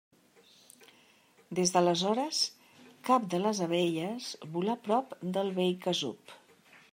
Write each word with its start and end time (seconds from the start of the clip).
Des 1.59 1.73
d'aleshores, 1.75 2.39
cap 3.09 3.27
de 3.35 3.43
les 3.43 3.61
abelles 3.67 4.31
volà 4.57 4.77
prop 4.89 5.15
del 5.37 5.53
vell 5.61 5.79
casup. 5.87 6.35